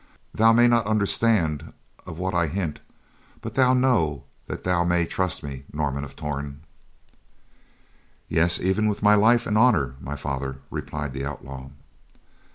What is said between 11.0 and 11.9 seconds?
the outlaw.